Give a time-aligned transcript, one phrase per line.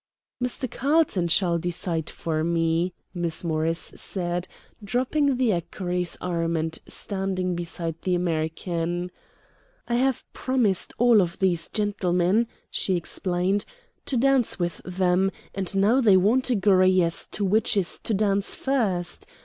[0.43, 0.67] "Mr.
[0.67, 4.47] Carlton shall decide for me," Miss Morris said,
[4.83, 9.11] dropping the equerry's arm and standing beside the American.
[9.87, 13.63] "I have promised all of these gentlemen," she explained,
[14.07, 18.55] "to dance with them, and now they won't agree as to which is to dance
[18.55, 19.27] first.